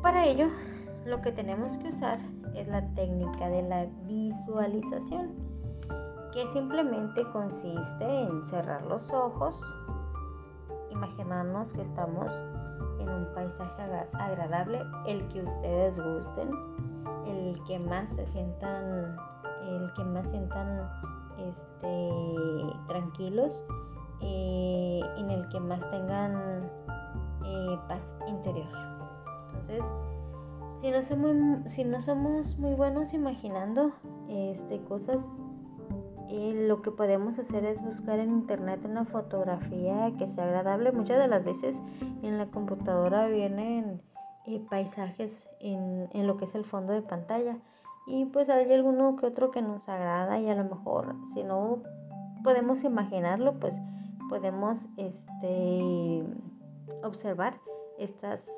Para 0.04 0.26
ello 0.26 0.50
lo 1.06 1.22
que 1.22 1.32
tenemos 1.32 1.78
que 1.78 1.88
usar 1.88 2.20
es 2.56 2.68
la 2.68 2.82
técnica 2.94 3.50
de 3.50 3.64
la 3.64 3.88
visualización 4.06 5.32
que 6.34 6.48
simplemente 6.50 7.24
consiste 7.32 8.06
en 8.06 8.46
cerrar 8.46 8.86
los 8.86 9.12
ojos, 9.12 9.60
imaginarnos 10.92 11.74
que 11.74 11.82
estamos 11.82 12.32
un 13.08 13.28
paisaje 13.34 13.84
agradable, 14.14 14.82
el 15.06 15.28
que 15.30 15.42
ustedes 15.42 16.00
gusten, 16.00 16.50
el 17.26 17.62
que 17.66 17.80
más 17.80 18.14
se 18.14 18.26
sientan, 18.26 19.18
el 19.64 19.92
que 19.94 20.04
más 20.04 20.28
sientan 20.30 20.90
este, 21.38 22.10
tranquilos, 22.88 23.64
eh, 24.22 25.02
en 25.18 25.30
el 25.30 25.48
que 25.50 25.60
más 25.60 25.80
tengan 25.92 26.70
eh, 27.46 27.80
paz 27.88 28.16
interior. 28.28 28.68
Entonces, 29.48 29.86
si 30.80 30.92
no 30.92 31.02
somos, 31.02 31.72
si 31.72 31.84
no 31.84 32.02
somos 32.02 32.58
muy 32.58 32.74
buenos 32.74 33.14
imaginando 33.14 33.92
este, 34.30 34.82
cosas 34.84 35.24
lo 36.30 36.82
que 36.82 36.92
podemos 36.92 37.40
hacer 37.40 37.66
es 37.66 37.82
buscar 37.82 38.20
en 38.20 38.32
internet 38.32 38.82
una 38.84 39.06
fotografía 39.06 40.12
que 40.18 40.28
sea 40.28 40.46
agradable. 40.46 40.92
Muchas 40.92 41.20
de 41.20 41.28
las 41.28 41.44
veces 41.44 41.82
en 42.24 42.38
la 42.38 42.48
computadora 42.48 43.28
vienen 43.28 44.02
eh, 44.46 44.62
paisajes 44.70 45.48
en, 45.60 46.10
en, 46.14 46.28
lo 46.28 46.38
que 46.38 46.46
es 46.46 46.56
el 46.56 46.66
fondo 46.66 46.94
de 46.94 47.02
pantalla 47.02 47.58
y 48.08 48.26
pues 48.26 48.50
hay 48.50 48.72
alguno 48.72 49.18
que 49.18 49.26
otro 49.26 49.52
que 49.52 49.62
nos 49.62 49.90
agrada 49.90 50.40
y 50.40 50.50
a 50.50 50.56
lo 50.56 50.64
mejor 50.64 51.16
si 51.34 51.44
no 51.44 51.84
podemos 52.44 52.86
imaginarlo 52.86 53.60
pues 53.60 53.76
podemos 54.30 54.88
este, 54.96 56.24
observar 57.04 57.60
estas, 57.98 58.50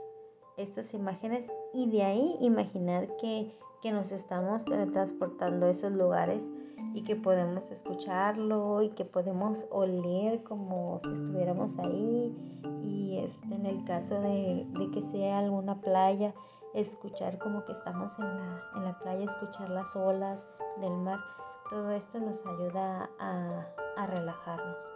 estas 0.57 0.93
imágenes 0.93 1.45
y 1.73 1.89
de 1.89 2.03
ahí 2.03 2.37
imaginar 2.39 3.07
que, 3.19 3.51
que 3.81 3.91
nos 3.91 4.11
estamos 4.11 4.63
transportando 4.65 5.65
a 5.65 5.71
esos 5.71 5.91
lugares 5.91 6.47
y 6.93 7.03
que 7.03 7.15
podemos 7.15 7.69
escucharlo 7.71 8.81
y 8.81 8.89
que 8.89 9.05
podemos 9.05 9.67
oler 9.69 10.43
como 10.43 10.99
si 11.03 11.11
estuviéramos 11.11 11.77
ahí 11.79 12.35
y 12.83 13.19
este, 13.19 13.53
en 13.53 13.65
el 13.65 13.83
caso 13.83 14.19
de, 14.21 14.65
que 14.93 15.01
sea 15.01 15.39
alguna 15.39 15.79
playa, 15.81 16.33
escuchar 16.73 17.37
como 17.37 17.65
que 17.65 17.73
estamos 17.73 18.17
en 18.19 18.25
la, 18.25 18.63
en 18.75 18.83
la 18.83 18.99
playa, 18.99 19.25
escuchar 19.25 19.69
las 19.69 19.95
olas 19.95 20.47
del 20.79 20.95
mar, 20.97 21.19
todo 21.69 21.91
esto 21.91 22.19
nos 22.19 22.39
ayuda 22.45 23.09
a, 23.19 23.67
a 23.97 24.05
relajarnos. 24.07 24.91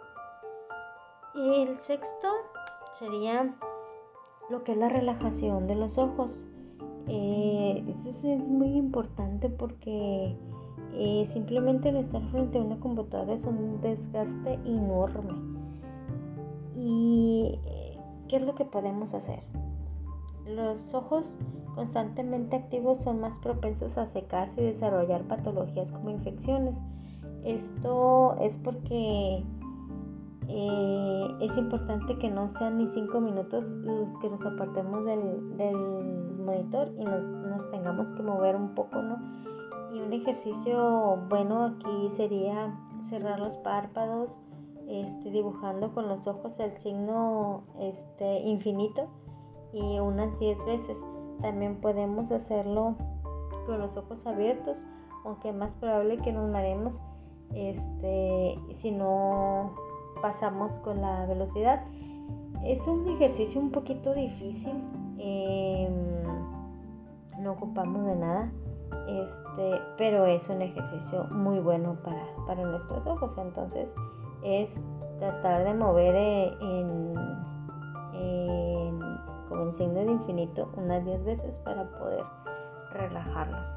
Y 1.34 1.62
el 1.62 1.80
sexto 1.80 2.28
sería 2.92 3.54
lo 4.50 4.62
que 4.62 4.72
es 4.72 4.78
la 4.78 4.88
relajación 4.88 5.66
de 5.66 5.74
los 5.74 5.98
ojos. 5.98 6.46
Eh, 7.06 7.84
eso 7.88 8.08
es 8.08 8.40
muy 8.40 8.76
importante 8.76 9.48
porque 9.50 10.36
simplemente 11.32 11.88
el 11.88 11.96
estar 11.96 12.22
frente 12.30 12.58
a 12.58 12.62
una 12.62 12.78
computadora 12.78 13.34
es 13.34 13.44
un 13.44 13.80
desgaste 13.80 14.54
enorme. 14.64 15.32
¿Y 16.76 17.58
eh, 17.66 17.98
qué 18.28 18.36
es 18.36 18.42
lo 18.42 18.54
que 18.54 18.64
podemos 18.64 19.12
hacer? 19.14 19.42
Los 20.46 20.92
ojos 20.92 21.24
constantemente 21.74 22.56
activos 22.56 22.98
son 22.98 23.20
más 23.20 23.36
propensos 23.38 23.98
a 23.98 24.06
secarse 24.06 24.62
y 24.62 24.66
desarrollar 24.66 25.22
patologías 25.24 25.90
como 25.92 26.10
infecciones. 26.10 26.74
Esto 27.44 28.36
es 28.40 28.56
porque 28.58 29.42
eh, 30.48 31.36
es 31.40 31.56
importante 31.56 32.16
que 32.18 32.30
no 32.30 32.48
sean 32.50 32.78
ni 32.78 32.88
cinco 32.88 33.20
minutos 33.20 33.68
los 33.68 34.18
que 34.20 34.28
nos 34.28 34.44
apartemos 34.44 35.04
del, 35.04 35.18
monitor 36.44 36.92
y 36.98 37.04
nos, 37.04 37.70
tengamos 37.70 38.12
que 38.12 38.22
mover 38.22 38.54
un 38.54 38.74
poco, 38.74 39.00
¿no? 39.00 39.18
Un 40.04 40.12
ejercicio 40.12 41.16
bueno 41.30 41.64
aquí 41.64 42.10
sería 42.16 42.78
cerrar 43.08 43.38
los 43.38 43.56
párpados, 43.58 44.38
este, 44.86 45.30
dibujando 45.30 45.94
con 45.94 46.08
los 46.08 46.26
ojos 46.26 46.60
el 46.60 46.76
signo 46.82 47.62
este, 47.80 48.40
infinito 48.40 49.08
y 49.72 49.98
unas 50.00 50.38
10 50.38 50.62
veces. 50.66 50.98
También 51.40 51.80
podemos 51.80 52.30
hacerlo 52.30 52.96
con 53.64 53.78
los 53.78 53.96
ojos 53.96 54.26
abiertos, 54.26 54.84
aunque 55.24 55.48
es 55.48 55.54
más 55.54 55.74
probable 55.76 56.18
que 56.18 56.32
nos 56.32 56.50
maremos 56.50 57.00
este, 57.54 58.58
si 58.76 58.90
no 58.90 59.74
pasamos 60.20 60.74
con 60.80 61.00
la 61.00 61.24
velocidad. 61.24 61.82
Es 62.62 62.86
un 62.86 63.08
ejercicio 63.08 63.58
un 63.58 63.70
poquito 63.70 64.12
difícil, 64.12 64.74
em, 65.16 66.22
no 67.40 67.52
ocupamos 67.52 68.04
de 68.04 68.16
nada. 68.16 68.52
Este, 69.06 69.82
pero 69.98 70.26
es 70.26 70.48
un 70.48 70.62
ejercicio 70.62 71.24
muy 71.30 71.58
bueno 71.58 71.96
para, 72.46 72.54
nuestros 72.54 73.06
ojos. 73.06 73.32
Entonces 73.38 73.94
es 74.42 74.78
tratar 75.18 75.64
de 75.64 75.74
mover 75.74 76.14
eh, 76.16 76.56
en, 76.60 77.14
como 79.48 79.62
en 79.62 79.76
signo 79.76 80.00
de 80.00 80.12
infinito 80.12 80.70
unas 80.76 81.04
10 81.04 81.24
veces 81.24 81.58
para 81.58 81.84
poder 81.98 82.24
relajarlos. 82.92 83.68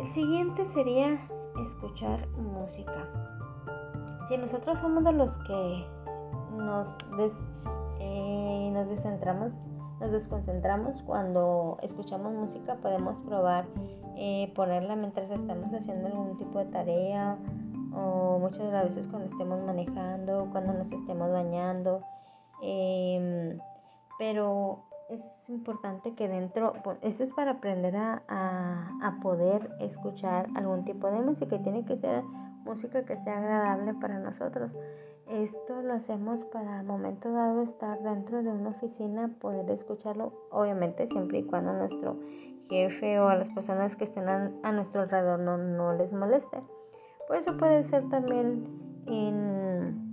El 0.00 0.08
siguiente 0.10 0.66
sería 0.66 1.18
escuchar 1.62 2.28
música. 2.36 3.08
Si 4.28 4.36
nosotros 4.36 4.78
somos 4.78 5.04
de 5.04 5.12
los 5.12 5.36
que 5.38 5.86
nos, 6.52 6.88
eh, 7.98 8.70
nos 8.72 8.88
descentramos 8.88 9.52
nos 10.00 10.12
desconcentramos 10.12 11.02
cuando 11.02 11.78
escuchamos 11.82 12.32
música, 12.32 12.76
podemos 12.76 13.16
probar 13.26 13.66
eh, 14.16 14.52
ponerla 14.54 14.96
mientras 14.96 15.30
estamos 15.30 15.72
haciendo 15.72 16.08
algún 16.08 16.36
tipo 16.38 16.58
de 16.58 16.66
tarea 16.66 17.38
o 17.92 18.38
muchas 18.38 18.64
de 18.64 18.72
las 18.72 18.84
veces 18.84 19.08
cuando 19.08 19.28
estemos 19.28 19.60
manejando, 19.64 20.48
cuando 20.50 20.72
nos 20.72 20.90
estemos 20.90 21.30
bañando. 21.30 22.02
Em, 22.62 23.58
pero 24.18 24.84
es 25.08 25.20
importante 25.48 26.14
que 26.14 26.28
dentro, 26.28 26.74
eso 27.00 27.22
es 27.22 27.32
para 27.32 27.52
aprender 27.52 27.96
a, 27.96 28.22
a, 28.28 29.18
poder 29.22 29.70
escuchar 29.80 30.48
algún 30.54 30.84
tipo 30.84 31.10
de 31.10 31.20
música 31.20 31.56
y 31.56 31.62
tiene 31.62 31.84
que 31.84 31.96
ser 31.96 32.22
música 32.64 33.04
que 33.04 33.16
sea 33.16 33.38
agradable 33.38 33.94
para 33.94 34.18
nosotros. 34.18 34.76
Esto 35.30 35.82
lo 35.82 35.92
hacemos 35.92 36.42
para 36.44 36.82
momento 36.82 37.30
dado 37.30 37.60
estar 37.60 38.00
dentro 38.00 38.42
de 38.42 38.50
una 38.50 38.70
oficina, 38.70 39.30
poder 39.40 39.70
escucharlo, 39.70 40.32
obviamente 40.50 41.06
siempre 41.06 41.40
y 41.40 41.44
cuando 41.44 41.74
nuestro 41.74 42.16
jefe 42.70 43.20
o 43.20 43.28
a 43.28 43.36
las 43.36 43.50
personas 43.50 43.94
que 43.94 44.04
estén 44.04 44.26
a, 44.26 44.72
nuestro 44.72 45.02
alrededor 45.02 45.40
no, 45.40 45.58
no, 45.58 45.92
les 45.92 46.14
moleste. 46.14 46.62
Por 47.26 47.36
eso 47.36 47.58
puede 47.58 47.84
ser 47.84 48.08
también 48.08 48.64
en, 49.06 50.10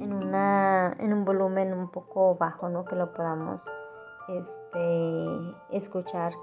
en, 0.00 0.12
una, 0.12 0.96
en 1.00 1.12
un 1.12 1.24
volumen 1.24 1.72
un 1.72 1.90
poco 1.90 2.36
bajo, 2.36 2.68
¿no? 2.68 2.84
Que 2.84 2.94
lo 2.94 3.12
podamos 3.12 3.60
este, 4.28 5.26
escuchar 5.72 6.34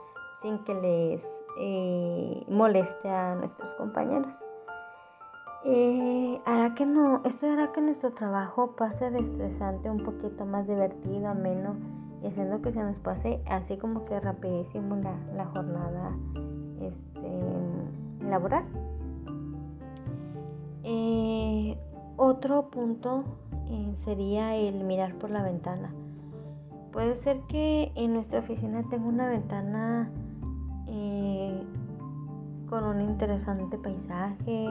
sin 0.41 0.62
que 0.65 0.74
les 0.74 1.46
eh, 1.60 2.44
moleste 2.50 3.10
a 3.10 3.36
nuestros 3.36 3.74
compañeros. 3.75 4.36
Eh, 5.69 6.39
hará 6.45 6.75
que 6.75 6.86
no, 6.86 7.21
esto 7.25 7.45
hará 7.45 7.74
que 7.74 7.81
nuestro 7.81 8.13
trabajo 8.13 8.71
pase 8.77 9.12
de 9.12 9.19
estresante 9.19 9.89
un 9.89 9.97
poquito 9.97 10.45
más 10.45 10.65
divertido, 10.65 11.27
ameno 11.27 11.75
y 12.24 12.27
haciendo 12.27 12.62
que 12.62 12.71
se 12.71 12.81
nos 12.81 12.97
pase 13.00 13.41
así 13.50 13.75
como 13.75 14.05
que 14.05 14.17
rapidísimo 14.17 14.95
la, 14.95 15.45
jornada 15.47 16.15
este, 16.79 17.19
laboral. 18.21 18.63
Eh, 20.83 21.77
otro 22.15 22.69
punto 22.69 23.25
sería 24.05 24.55
el 24.55 24.86
mirar 24.86 25.15
por 25.15 25.31
la 25.31 25.43
ventana. 25.43 25.91
Puede 26.93 27.17
ser 27.24 27.41
que 27.41 27.91
en 27.95 28.13
nuestra 28.13 28.39
oficina 28.39 28.83
tenga 28.89 29.05
una 29.05 29.27
ventana 29.27 30.09
eh, 30.88 31.62
con 32.69 32.86
un 32.86 33.01
interesante 33.01 33.77
paisaje 33.77 34.65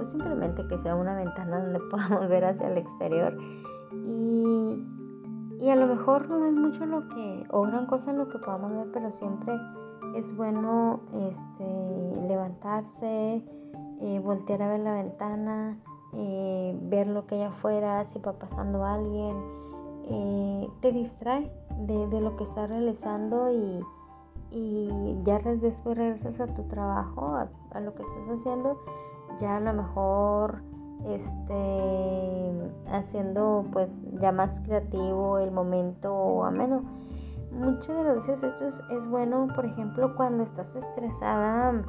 o 0.00 0.04
simplemente 0.04 0.66
que 0.66 0.78
sea 0.78 0.94
una 0.94 1.14
ventana 1.14 1.60
donde 1.60 1.80
podamos 1.90 2.28
ver 2.28 2.44
hacia 2.44 2.68
el 2.68 2.78
exterior. 2.78 3.36
Y, 3.92 4.84
y 5.60 5.68
a 5.68 5.76
lo 5.76 5.86
mejor 5.86 6.28
no 6.28 6.46
es 6.46 6.54
mucho 6.54 6.86
lo 6.86 7.08
que 7.08 7.44
o 7.50 7.62
gran 7.62 7.86
cosa 7.86 8.12
lo 8.12 8.28
que 8.28 8.38
podamos 8.38 8.72
ver 8.72 8.86
pero 8.92 9.12
siempre 9.12 9.52
es 10.16 10.34
bueno 10.36 11.00
este, 11.12 12.20
levantarse 12.28 13.44
eh, 14.00 14.20
voltear 14.24 14.62
a 14.62 14.68
ver 14.68 14.80
la 14.80 14.94
ventana 14.94 15.76
eh, 16.14 16.78
ver 16.82 17.08
lo 17.08 17.26
que 17.26 17.34
hay 17.34 17.42
afuera 17.42 18.06
si 18.06 18.20
va 18.20 18.32
pasando 18.32 18.84
alguien 18.84 19.36
te 20.80 20.92
distrae 20.92 21.50
de, 21.86 22.06
de, 22.08 22.20
lo 22.20 22.36
que 22.36 22.42
estás 22.42 22.68
realizando 22.68 23.52
y, 23.52 23.80
y 24.50 25.16
ya 25.24 25.38
después 25.38 25.96
regresas 25.96 26.40
a 26.40 26.46
tu 26.48 26.64
trabajo, 26.64 27.36
a, 27.72 27.80
lo 27.80 27.94
que 27.94 28.02
estás 28.02 28.40
haciendo, 28.40 28.80
ya 29.40 29.56
a 29.56 29.60
lo 29.60 29.72
mejor 29.72 30.62
este 31.06 32.52
haciendo 32.92 33.64
pues 33.72 34.04
ya 34.20 34.32
más 34.32 34.60
creativo 34.60 35.38
el 35.38 35.50
momento 35.50 36.44
ameno. 36.44 36.82
Muchas 37.50 37.96
de 37.96 38.04
las 38.04 38.14
veces 38.14 38.44
esto 38.44 38.68
es, 38.94 39.08
bueno, 39.08 39.48
por 39.56 39.66
ejemplo, 39.66 40.14
cuando 40.14 40.44
estás 40.44 40.76
estresada 40.76 41.82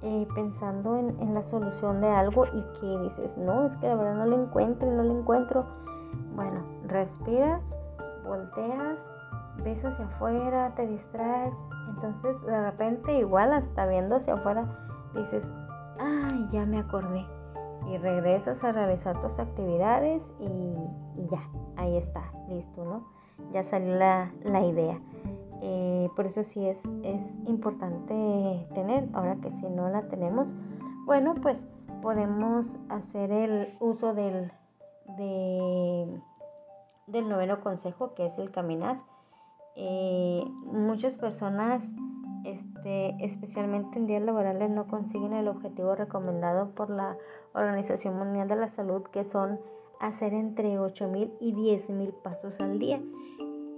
eh, 0.00 0.26
pensando 0.34 0.96
en, 0.96 1.34
la 1.34 1.42
solución 1.42 2.00
de 2.00 2.08
algo 2.08 2.46
y 2.46 2.62
que 2.80 2.98
dices, 3.02 3.36
no, 3.36 3.66
es 3.66 3.76
que 3.76 3.88
la 3.88 3.96
verdad 3.96 4.14
no 4.14 4.26
lo 4.26 4.42
encuentro, 4.42 4.90
no 4.90 5.02
lo 5.02 5.18
encuentro. 5.18 5.66
Bueno, 6.34 6.62
respiras, 6.86 7.76
volteas 8.24 9.04
ves 9.62 9.84
hacia 9.84 10.06
afuera, 10.06 10.72
te 10.74 10.86
distraes, 10.86 11.54
entonces 11.90 12.40
de 12.42 12.62
repente 12.62 13.18
igual 13.18 13.52
hasta 13.52 13.86
viendo 13.86 14.16
hacia 14.16 14.34
afuera 14.34 14.66
dices, 15.14 15.52
ya 16.50 16.66
me 16.66 16.78
acordé. 16.78 17.24
Y 17.88 17.98
regresas 17.98 18.62
a 18.62 18.72
realizar 18.72 19.20
tus 19.20 19.38
actividades 19.38 20.32
y, 20.38 21.26
ya, 21.30 21.48
ahí 21.76 21.96
está, 21.96 22.32
listo, 22.48 22.84
¿no? 22.84 23.04
Ya 23.52 23.64
salió 23.64 23.96
la, 23.96 24.30
idea. 24.44 25.00
Eh, 25.60 26.08
por 26.14 26.26
eso 26.26 26.44
sí 26.44 26.66
es, 26.66 26.84
es 27.02 27.38
importante 27.46 28.68
tener, 28.74 29.08
ahora 29.12 29.36
que 29.36 29.50
si 29.50 29.68
no 29.68 29.88
la 29.88 30.02
tenemos, 30.08 30.54
bueno, 31.06 31.34
pues 31.42 31.68
podemos 32.00 32.78
hacer 32.88 33.32
el 33.32 33.76
uso 33.80 34.14
del, 34.14 34.52
del 37.06 37.28
noveno 37.28 37.60
consejo, 37.60 38.14
que 38.14 38.26
es 38.26 38.38
el 38.38 38.50
caminar 38.50 39.00
eh, 39.74 40.44
muchas 40.66 41.16
personas, 41.16 41.94
este, 42.82 43.24
especialmente 43.24 43.96
en 43.96 44.06
días 44.06 44.22
laborales, 44.22 44.68
no 44.68 44.88
consiguen 44.88 45.32
el 45.34 45.46
objetivo 45.46 45.94
recomendado 45.94 46.70
por 46.70 46.90
la 46.90 47.16
Organización 47.54 48.18
Mundial 48.18 48.48
de 48.48 48.56
la 48.56 48.68
Salud, 48.68 49.02
que 49.04 49.22
son 49.22 49.60
hacer 50.00 50.34
entre 50.34 50.78
8.000 50.80 51.30
y 51.38 51.52
10.000 51.52 52.12
pasos 52.22 52.60
al 52.60 52.80
día. 52.80 53.00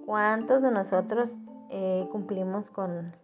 ¿Cuántos 0.06 0.62
de 0.62 0.70
nosotros 0.70 1.36
eh, 1.68 2.08
cumplimos 2.12 2.70
con, 2.70 3.14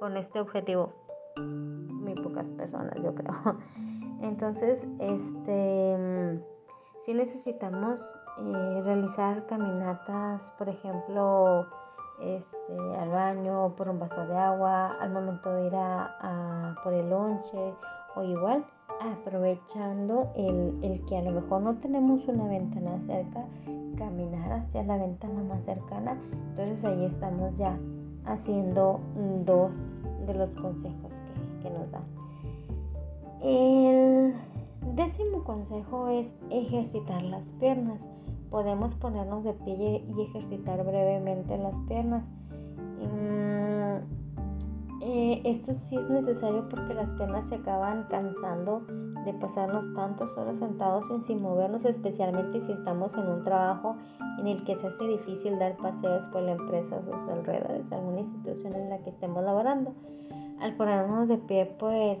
con 0.00 0.16
este 0.16 0.40
objetivo? 0.40 0.92
Muy 1.38 2.14
pocas 2.14 2.50
personas, 2.50 3.00
yo 3.00 3.14
creo. 3.14 3.58
Entonces, 4.22 4.88
este, 4.98 6.40
si 7.02 7.14
necesitamos 7.14 8.00
eh, 8.38 8.80
realizar 8.82 9.46
caminatas, 9.46 10.50
por 10.58 10.68
ejemplo, 10.68 11.68
este, 12.20 12.96
al 12.98 13.08
baño, 13.10 13.74
por 13.76 13.88
un 13.88 13.98
vaso 13.98 14.26
de 14.26 14.36
agua, 14.36 14.96
al 15.00 15.10
momento 15.12 15.52
de 15.54 15.66
ir 15.66 15.74
a, 15.74 16.74
por 16.82 16.92
el 16.92 17.08
lonche 17.10 17.74
o 18.14 18.22
igual 18.22 18.64
aprovechando 19.00 20.30
el, 20.36 20.78
el, 20.82 21.04
que 21.06 21.18
a 21.18 21.22
lo 21.22 21.32
mejor 21.32 21.62
no 21.62 21.74
tenemos 21.76 22.26
una 22.28 22.46
ventana 22.46 23.00
cerca, 23.00 23.44
caminar 23.96 24.52
hacia 24.52 24.82
la 24.84 24.96
ventana 24.96 25.42
más 25.42 25.64
cercana. 25.64 26.16
Entonces 26.50 26.84
ahí 26.84 27.04
estamos 27.04 27.56
ya 27.56 27.76
haciendo 28.26 29.00
dos 29.44 29.72
de 30.26 30.34
los 30.34 30.54
consejos 30.54 31.12
que, 31.12 31.62
que 31.62 31.70
nos 31.70 31.90
dan. 31.90 32.04
El 33.42 34.34
décimo 34.94 35.42
consejo 35.42 36.08
es 36.08 36.32
ejercitar 36.50 37.22
las 37.22 37.42
piernas 37.58 37.98
podemos 38.52 38.94
ponernos 38.96 39.42
de 39.44 39.54
pie 39.54 40.04
y 40.06 40.22
ejercitar 40.22 40.84
brevemente 40.84 41.56
las 41.56 41.74
piernas. 41.88 42.22
Mm, 43.00 44.22
eh, 45.00 45.42
esto 45.44 45.72
sí 45.74 45.96
es 45.96 46.10
necesario 46.10 46.68
porque 46.68 46.94
las 46.94 47.08
piernas 47.16 47.48
se 47.48 47.56
acaban 47.56 48.04
cansando 48.08 48.84
de 49.24 49.32
pasarnos 49.34 49.92
tantas 49.94 50.36
horas 50.36 50.58
sentados 50.58 51.06
sin 51.26 51.40
movernos, 51.40 51.84
especialmente 51.84 52.60
si 52.60 52.72
estamos 52.72 53.12
en 53.14 53.26
un 53.26 53.42
trabajo 53.42 53.96
en 54.38 54.46
el 54.46 54.62
que 54.64 54.76
se 54.76 54.86
hace 54.86 55.08
difícil 55.08 55.58
dar 55.58 55.76
paseos 55.78 56.26
por 56.28 56.42
la 56.42 56.52
empresa 56.52 56.96
o 56.96 57.02
sus 57.04 57.28
alrededores, 57.30 57.90
alguna 57.90 58.20
institución 58.20 58.74
en 58.74 58.90
la 58.90 58.98
que 58.98 59.10
estemos 59.10 59.42
laborando. 59.42 59.94
Al 60.60 60.76
ponernos 60.76 61.26
de 61.26 61.38
pie, 61.38 61.74
pues 61.78 62.18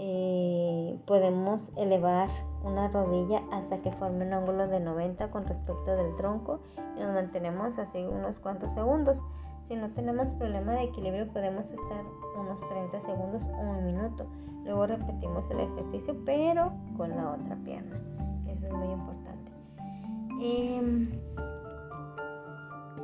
eh, 0.00 0.98
podemos 1.06 1.70
elevar 1.76 2.28
una 2.62 2.88
rodilla 2.88 3.42
hasta 3.52 3.78
que 3.78 3.92
forme 3.92 4.26
un 4.26 4.32
ángulo 4.32 4.68
de 4.68 4.80
90 4.80 5.30
con 5.30 5.46
respecto 5.46 5.96
del 5.96 6.14
tronco 6.16 6.60
y 6.96 7.00
nos 7.00 7.14
mantenemos 7.14 7.78
así 7.78 8.04
unos 8.04 8.38
cuantos 8.38 8.72
segundos. 8.74 9.24
Si 9.64 9.76
no 9.76 9.90
tenemos 9.90 10.34
problema 10.34 10.72
de 10.72 10.84
equilibrio 10.84 11.28
podemos 11.28 11.66
estar 11.66 12.04
unos 12.38 12.60
30 12.68 13.00
segundos 13.00 13.48
o 13.48 13.60
un 13.60 13.86
minuto. 13.86 14.26
Luego 14.64 14.86
repetimos 14.86 15.50
el 15.50 15.60
ejercicio 15.60 16.16
pero 16.24 16.72
con 16.96 17.10
la 17.10 17.32
otra 17.32 17.56
pierna. 17.64 17.96
Eso 18.48 18.66
es 18.66 18.74
muy 18.74 18.88
importante. 18.88 19.52
Em, 20.40 21.10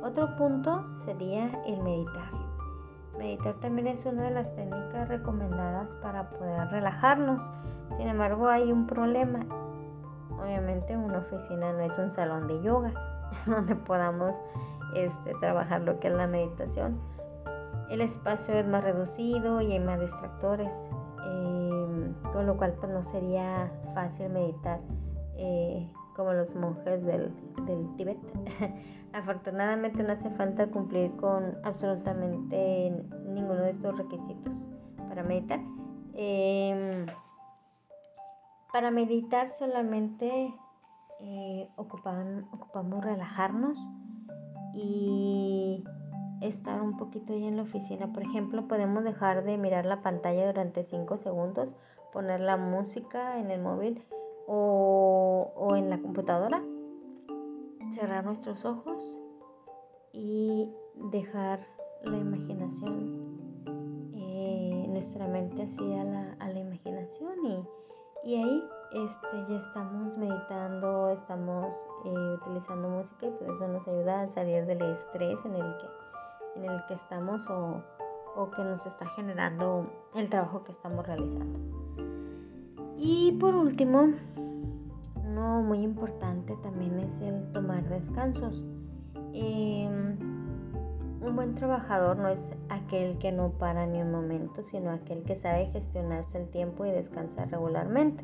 otro 0.03 0.35
punto 0.37 0.85
sería 1.05 1.51
el 1.65 1.81
meditar. 1.81 2.46
Meditar 3.17 3.55
también 3.55 3.87
es 3.87 4.05
una 4.05 4.23
de 4.23 4.31
las 4.31 4.55
técnicas 4.55 5.07
recomendadas 5.07 5.93
para 5.95 6.29
poder 6.29 6.69
relajarnos. 6.69 7.41
Sin 7.97 8.07
embargo, 8.07 8.47
hay 8.47 8.71
un 8.71 8.85
problema. 8.85 9.45
Obviamente 10.39 10.95
una 10.95 11.19
oficina 11.19 11.73
no 11.73 11.79
es 11.79 11.97
un 11.97 12.11
salón 12.11 12.47
de 12.47 12.61
yoga 12.61 12.93
donde 13.45 13.75
podamos 13.75 14.35
este, 14.93 15.33
trabajar 15.39 15.81
lo 15.81 15.99
que 15.99 16.07
es 16.09 16.13
la 16.13 16.27
meditación. 16.27 16.99
El 17.89 18.01
espacio 18.01 18.53
es 18.53 18.67
más 18.67 18.83
reducido 18.83 19.61
y 19.61 19.71
hay 19.71 19.79
más 19.79 19.99
distractores, 19.99 20.87
em, 21.25 22.13
con 22.33 22.45
lo 22.45 22.57
cual 22.57 22.73
pues, 22.73 22.91
no 22.91 23.03
sería 23.03 23.71
fácil 23.93 24.29
meditar 24.29 24.79
eh, 25.37 25.89
como 26.17 26.33
los 26.33 26.55
monjes 26.55 27.05
del, 27.05 27.31
del 27.65 27.95
Tíbet. 27.95 28.17
Afortunadamente 29.13 30.03
no 30.03 30.11
hace 30.11 30.29
falta 30.31 30.67
cumplir 30.67 31.15
con 31.15 31.55
absolutamente 31.63 32.91
ninguno 33.27 33.61
de 33.61 33.69
estos 33.69 33.95
requisitos 33.95 34.69
para 35.07 35.23
meditar. 35.23 35.61
Em, 36.15 37.05
para 38.73 38.91
meditar 38.91 39.49
solamente 39.49 40.53
eh, 41.21 41.69
ocupamos 41.77 43.05
relajarnos 43.05 43.77
y 44.73 45.83
estar 46.41 46.81
un 46.81 46.97
poquito 46.97 47.33
ahí 47.33 47.45
en 47.45 47.57
la 47.57 47.63
oficina. 47.63 48.11
Por 48.11 48.23
ejemplo, 48.23 48.67
podemos 48.67 49.03
dejar 49.03 49.43
de 49.43 49.57
mirar 49.57 49.85
la 49.85 50.01
pantalla 50.01 50.47
durante 50.47 50.83
5 50.83 51.17
segundos, 51.17 51.75
poner 52.11 52.39
la 52.41 52.57
música 52.57 53.39
en 53.39 53.51
el 53.51 53.61
móvil 53.61 54.03
o, 54.47 55.75
en 55.75 55.89
la 55.89 55.99
computadora 55.99 56.63
cerrar 57.91 58.25
nuestros 58.25 58.65
ojos 58.65 59.19
y 60.13 60.71
dejar 61.11 61.65
la 62.03 62.17
imaginación, 62.17 63.63
eh, 64.15 64.85
nuestra 64.89 65.27
mente 65.27 65.63
así 65.63 65.93
a 65.93 66.03
la, 66.03 66.35
a 66.39 66.49
la 66.49 66.59
imaginación 66.59 67.45
y, 67.45 67.67
y 68.23 68.35
ahí 68.35 68.63
este, 68.93 69.45
ya 69.49 69.57
estamos 69.57 70.17
meditando, 70.17 71.09
estamos 71.09 71.75
eh, 72.05 72.37
utilizando 72.41 72.89
música 72.89 73.27
y 73.27 73.31
pues 73.31 73.51
eso 73.51 73.67
nos 73.67 73.87
ayuda 73.87 74.21
a 74.21 74.27
salir 74.29 74.65
del 74.65 74.81
estrés 74.81 75.37
en 75.45 75.55
el 75.55 75.77
que, 75.77 76.59
en 76.59 76.69
el 76.69 76.85
que 76.85 76.93
estamos 76.93 77.47
o, 77.49 77.83
o 78.35 78.51
que 78.51 78.63
nos 78.63 78.85
está 78.85 79.05
generando 79.07 79.89
el 80.15 80.29
trabajo 80.29 80.63
que 80.63 80.71
estamos 80.71 81.05
realizando. 81.05 81.86
Y 82.97 83.33
por 83.33 83.55
último, 83.55 84.09
uno 85.15 85.61
muy 85.61 85.83
importante 85.83 86.55
también 86.63 86.99
es 86.99 87.21
el 87.21 87.51
tomar 87.53 87.87
descansos. 87.89 88.65
Em, 89.33 90.17
un 91.21 91.35
buen 91.35 91.53
trabajador 91.53 92.17
no 92.17 92.29
es 92.29 92.41
aquel 92.69 93.19
que 93.19 93.31
no 93.31 93.51
para 93.51 93.85
ni 93.85 94.01
un 94.01 94.11
momento, 94.11 94.63
sino 94.63 94.89
aquel 94.89 95.23
que 95.23 95.35
sabe 95.35 95.67
gestionarse 95.67 96.41
el 96.41 96.49
tiempo 96.49 96.85
y 96.85 96.91
descansar 96.91 97.51
regularmente. 97.51 98.23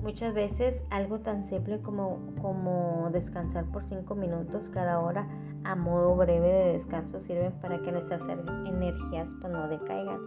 Muchas 0.00 0.32
veces 0.32 0.84
algo 0.90 1.18
tan 1.18 1.44
simple 1.48 1.80
como, 1.80 2.20
como 2.40 3.08
descansar 3.12 3.64
por 3.66 3.84
5 3.84 4.14
minutos 4.14 4.70
cada 4.70 5.00
hora 5.00 5.26
a 5.68 5.76
modo 5.76 6.16
breve 6.16 6.48
de 6.48 6.72
descanso 6.78 7.20
sirven 7.20 7.52
para 7.60 7.78
que 7.82 7.92
nuestras 7.92 8.22
energías 8.22 9.36
pues, 9.38 9.52
no 9.52 9.68
decaigan. 9.68 10.18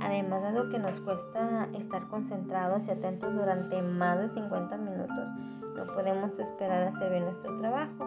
Además, 0.00 0.42
dado 0.42 0.70
que 0.70 0.78
nos 0.78 1.00
cuesta 1.00 1.68
estar 1.74 2.06
concentrados 2.06 2.86
y 2.86 2.92
atentos 2.92 3.34
durante 3.34 3.82
más 3.82 4.20
de 4.20 4.28
50 4.28 4.76
minutos, 4.76 5.28
no 5.74 5.86
podemos 5.86 6.38
esperar 6.38 6.84
a 6.84 6.88
hacer 6.90 7.10
bien 7.10 7.24
nuestro 7.24 7.58
trabajo. 7.58 8.06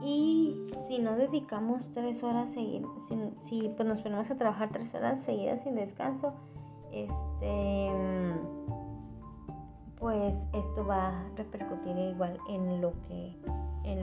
Y 0.00 0.68
si 0.86 1.00
no 1.00 1.16
dedicamos 1.16 1.82
tres 1.94 2.22
horas 2.22 2.52
seguidas, 2.52 2.90
si, 3.46 3.68
pues 3.76 3.88
nos 3.88 4.00
ponemos 4.00 4.30
a 4.30 4.36
trabajar 4.36 4.68
tres 4.70 4.94
horas 4.94 5.20
seguidas 5.24 5.60
sin 5.64 5.74
descanso, 5.74 6.32
este 6.92 7.90
pues 9.98 10.32
esto 10.52 10.86
va 10.86 11.08
a 11.08 11.28
repercutir 11.34 11.98
igual 11.98 12.38
en 12.48 12.80
lo 12.80 12.92
que 13.08 13.36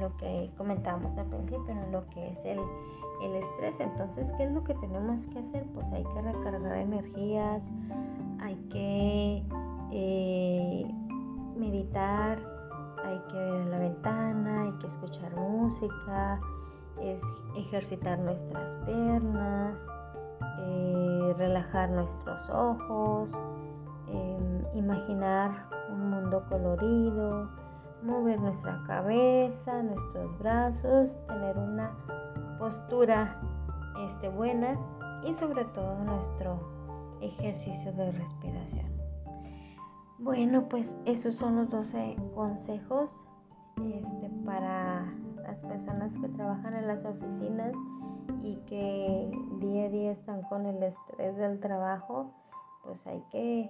lo 0.05 0.17
que 0.17 0.51
comentábamos 0.57 1.17
al 1.17 1.25
principio, 1.25 1.75
lo 1.91 2.05
que 2.09 2.29
es 2.29 2.45
el, 2.45 2.59
el 3.23 3.35
estrés. 3.35 3.75
Entonces, 3.79 4.31
¿qué 4.37 4.43
es 4.43 4.51
lo 4.51 4.63
que 4.63 4.75
tenemos 4.75 5.25
que 5.27 5.39
hacer? 5.39 5.65
Pues 5.73 5.91
hay 5.91 6.03
que 6.03 6.21
recargar 6.21 6.77
energías, 6.77 7.63
hay 8.39 8.55
que 8.69 9.43
eh, 9.91 10.85
meditar, 11.57 12.39
hay 13.03 13.19
que 13.29 13.37
ver 13.37 13.61
en 13.61 13.71
la 13.71 13.79
ventana, 13.79 14.61
hay 14.63 14.71
que 14.73 14.87
escuchar 14.87 15.35
música, 15.35 16.39
es 17.01 17.23
ejercitar 17.55 18.19
nuestras 18.19 18.75
piernas, 18.85 19.75
eh, 20.59 21.33
relajar 21.37 21.89
nuestros 21.89 22.47
ojos, 22.51 23.31
em, 24.07 24.77
imaginar 24.77 25.67
un 25.89 26.09
mundo 26.11 26.43
colorido, 26.47 27.49
mover 28.03 28.39
nuestra 28.39 28.81
cabeza, 28.85 29.83
nuestros 29.83 30.37
brazos, 30.39 31.17
tener 31.27 31.57
una 31.57 31.91
postura 32.59 33.39
este, 34.05 34.29
buena 34.29 34.79
y 35.23 35.33
sobre 35.33 35.65
todo 35.65 35.95
nuestro 36.03 36.59
ejercicio 37.21 37.91
de 37.93 38.11
respiración. 38.11 38.85
Bueno, 40.19 40.67
pues 40.69 40.95
esos 41.05 41.35
son 41.35 41.55
los 41.55 41.69
12 41.69 42.15
consejos 42.33 43.23
este, 43.77 44.29
para 44.45 45.05
las 45.43 45.61
personas 45.63 46.17
que 46.17 46.29
trabajan 46.29 46.73
en 46.75 46.87
las 46.87 47.03
oficinas 47.05 47.75
y 48.41 48.55
que 48.67 49.29
día 49.59 49.85
a 49.85 49.89
día 49.89 50.11
están 50.11 50.41
con 50.43 50.65
el 50.65 50.81
estrés 50.81 51.35
del 51.37 51.59
trabajo, 51.59 52.31
pues 52.83 53.05
hay 53.07 53.21
que 53.31 53.69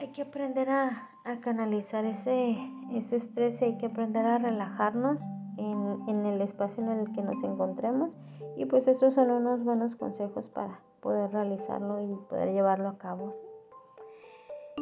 hay 0.00 0.08
que 0.08 0.22
aprender 0.22 0.70
a, 0.70 1.08
canalizar 1.42 2.04
ese, 2.06 2.56
ese 2.92 3.16
estrés 3.16 3.60
y 3.60 3.66
hay 3.66 3.78
que 3.78 3.86
aprender 3.86 4.24
a 4.24 4.38
relajarnos 4.38 5.22
en, 5.58 6.26
el 6.26 6.40
espacio 6.40 6.82
en 6.82 6.88
el 6.88 7.12
que 7.12 7.22
nos 7.22 7.42
encontremos. 7.44 8.16
Y 8.56 8.64
pues 8.64 8.88
estos 8.88 9.14
son 9.14 9.30
unos 9.30 9.62
buenos 9.62 9.94
consejos 9.96 10.48
para 10.48 10.80
poder 11.00 11.30
realizarlo 11.30 12.02
y 12.02 12.16
poder 12.28 12.52
llevarlo 12.52 12.88
a 12.88 12.98
cabo. 12.98 13.34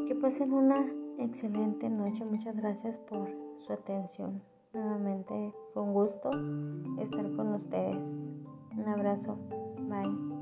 Que 0.07 0.14
pasen 0.14 0.52
una 0.52 0.87
excelente 1.18 1.90
noche. 1.90 2.24
Muchas 2.24 2.57
gracias 2.57 2.98
por 2.98 3.28
su 3.57 3.72
atención. 3.72 4.40
Nuevamente 4.72 5.52
fue 5.74 5.83
un 5.83 5.92
gusto 5.92 6.31
estar 7.00 7.31
con 7.33 7.54
ustedes. 7.54 8.28
Un 8.76 8.88
abrazo. 8.88 9.37
Bye. 9.88 10.38